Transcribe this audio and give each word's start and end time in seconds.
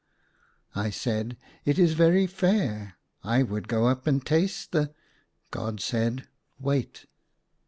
I 0.73 0.89
said, 0.89 1.37
"It 1.63 1.77
is 1.77 1.93
very 1.93 2.25
fair; 2.25 2.95
I 3.23 3.43
would 3.43 3.67
go 3.67 3.85
up 3.87 4.07
and 4.07 4.25
taste 4.25 4.71
the" 4.71 4.95
God 5.51 5.79
said," 5.79 6.27
Wait." 6.59 7.05